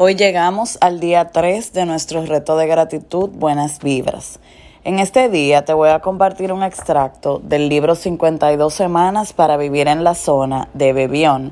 Hoy 0.00 0.14
llegamos 0.14 0.78
al 0.80 1.00
día 1.00 1.30
3 1.32 1.72
de 1.72 1.84
nuestro 1.84 2.24
reto 2.24 2.56
de 2.56 2.68
gratitud 2.68 3.30
Buenas 3.30 3.80
Vibras. 3.80 4.38
En 4.84 5.00
este 5.00 5.28
día 5.28 5.64
te 5.64 5.72
voy 5.72 5.88
a 5.88 5.98
compartir 5.98 6.52
un 6.52 6.62
extracto 6.62 7.40
del 7.40 7.68
libro 7.68 7.96
52 7.96 8.72
Semanas 8.72 9.32
para 9.32 9.56
Vivir 9.56 9.88
en 9.88 10.04
la 10.04 10.14
Zona 10.14 10.68
de 10.72 10.92
Bebión, 10.92 11.50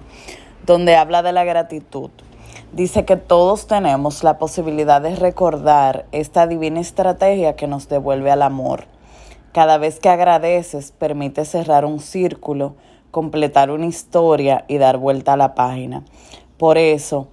donde 0.65 0.95
habla 0.95 1.25
de 1.25 1.33
la 1.33 1.43
gratitud. 1.43 2.11
Dice 2.73 3.05
que 3.05 3.17
todos 3.17 3.67
tenemos 3.67 4.23
la 4.23 4.39
posibilidad 4.39 5.01
de 5.01 5.17
recordar 5.17 6.07
esta 6.13 6.47
divina 6.47 6.79
estrategia 6.79 7.57
que 7.57 7.67
nos 7.67 7.89
devuelve 7.89 8.31
al 8.31 8.43
amor. 8.43 8.85
Cada 9.51 9.77
vez 9.77 9.99
que 9.99 10.09
agradeces, 10.09 10.93
permite 10.93 11.45
cerrar 11.47 11.85
un 11.85 11.99
círculo, 11.99 12.77
completar 13.11 13.73
una 13.73 13.87
historia 13.87 14.65
y 14.69 14.79
dar 14.79 14.99
vuelta 14.99 15.33
a 15.33 15.37
la 15.37 15.57
página. 15.57 16.05
Por 16.59 16.79
eso, 16.79 17.27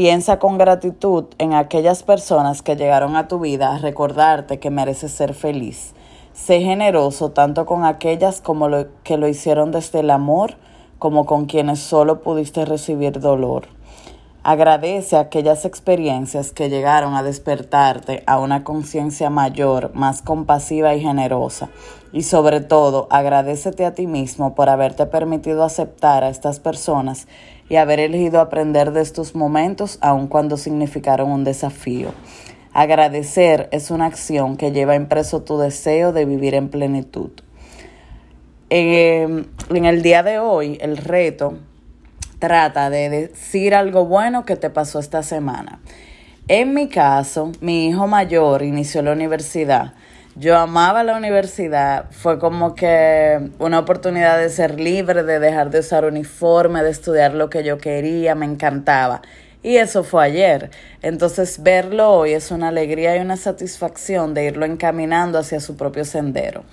Piensa 0.00 0.38
con 0.38 0.56
gratitud 0.56 1.26
en 1.36 1.52
aquellas 1.52 2.02
personas 2.02 2.62
que 2.62 2.74
llegaron 2.74 3.16
a 3.16 3.28
tu 3.28 3.38
vida 3.38 3.74
a 3.74 3.78
recordarte 3.78 4.58
que 4.58 4.70
mereces 4.70 5.12
ser 5.12 5.34
feliz. 5.34 5.92
Sé 6.32 6.62
generoso 6.62 7.32
tanto 7.32 7.66
con 7.66 7.84
aquellas 7.84 8.40
como 8.40 8.70
lo, 8.70 8.86
que 9.04 9.18
lo 9.18 9.28
hicieron 9.28 9.72
desde 9.72 10.00
el 10.00 10.08
amor 10.08 10.54
como 10.98 11.26
con 11.26 11.44
quienes 11.44 11.80
solo 11.80 12.22
pudiste 12.22 12.64
recibir 12.64 13.20
dolor. 13.20 13.66
Agradece 14.42 15.18
aquellas 15.18 15.66
experiencias 15.66 16.52
que 16.52 16.70
llegaron 16.70 17.14
a 17.14 17.22
despertarte 17.22 18.22
a 18.26 18.38
una 18.38 18.64
conciencia 18.64 19.28
mayor, 19.28 19.94
más 19.94 20.22
compasiva 20.22 20.94
y 20.94 21.02
generosa. 21.02 21.68
Y 22.14 22.22
sobre 22.22 22.62
todo, 22.62 23.06
agradecete 23.10 23.84
a 23.84 23.92
ti 23.92 24.06
mismo 24.06 24.54
por 24.54 24.70
haberte 24.70 25.04
permitido 25.04 25.62
aceptar 25.62 26.24
a 26.24 26.30
estas 26.30 26.58
personas 26.58 27.28
y 27.68 27.76
haber 27.76 28.00
elegido 28.00 28.40
aprender 28.40 28.92
de 28.92 29.02
estos 29.02 29.34
momentos 29.34 29.98
aun 30.00 30.26
cuando 30.26 30.56
significaron 30.56 31.30
un 31.30 31.44
desafío. 31.44 32.12
Agradecer 32.72 33.68
es 33.72 33.90
una 33.90 34.06
acción 34.06 34.56
que 34.56 34.72
lleva 34.72 34.94
impreso 34.94 35.42
tu 35.42 35.58
deseo 35.58 36.14
de 36.14 36.24
vivir 36.24 36.54
en 36.54 36.70
plenitud. 36.70 37.30
en 38.70 39.44
el 39.68 40.02
día 40.02 40.22
de 40.22 40.38
hoy, 40.38 40.78
el 40.80 40.96
reto 40.96 41.58
trata 42.40 42.90
de 42.90 43.08
decir 43.08 43.76
algo 43.76 44.06
bueno 44.06 44.44
que 44.44 44.56
te 44.56 44.70
pasó 44.70 44.98
esta 44.98 45.22
semana. 45.22 45.78
En 46.48 46.74
mi 46.74 46.88
caso, 46.88 47.52
mi 47.60 47.88
hijo 47.88 48.08
mayor 48.08 48.62
inició 48.62 49.02
la 49.02 49.12
universidad. 49.12 49.92
Yo 50.34 50.56
amaba 50.56 51.04
la 51.04 51.16
universidad, 51.16 52.06
fue 52.10 52.38
como 52.38 52.74
que 52.74 53.50
una 53.58 53.78
oportunidad 53.78 54.38
de 54.38 54.48
ser 54.48 54.80
libre, 54.80 55.22
de 55.22 55.38
dejar 55.38 55.70
de 55.70 55.80
usar 55.80 56.04
uniforme, 56.04 56.82
de 56.82 56.90
estudiar 56.90 57.34
lo 57.34 57.50
que 57.50 57.62
yo 57.62 57.78
quería, 57.78 58.34
me 58.34 58.46
encantaba. 58.46 59.22
Y 59.62 59.76
eso 59.76 60.02
fue 60.02 60.24
ayer. 60.24 60.70
Entonces 61.02 61.62
verlo 61.62 62.10
hoy 62.10 62.32
es 62.32 62.50
una 62.50 62.68
alegría 62.68 63.16
y 63.16 63.20
una 63.20 63.36
satisfacción 63.36 64.32
de 64.32 64.46
irlo 64.46 64.64
encaminando 64.64 65.38
hacia 65.38 65.60
su 65.60 65.76
propio 65.76 66.04
sendero. 66.04 66.64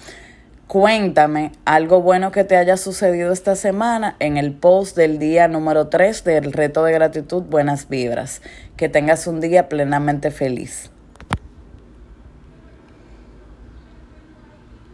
Cuéntame 0.68 1.54
algo 1.64 2.02
bueno 2.02 2.34
que 2.34 2.44
te 2.44 2.58
haya 2.58 2.76
sucedido 2.76 3.32
esta 3.32 3.56
semana 3.56 4.18
en 4.20 4.36
el 4.36 4.52
post 4.52 4.98
del 4.98 5.18
día 5.18 5.48
número 5.48 5.88
3 5.88 6.26
del 6.26 6.52
reto 6.52 6.84
de 6.84 6.92
gratitud 6.92 7.44
Buenas 7.44 7.88
Vibras. 7.88 8.42
Que 8.76 8.90
tengas 8.90 9.28
un 9.28 9.40
día 9.40 9.70
plenamente 9.70 10.30
feliz. 10.30 10.92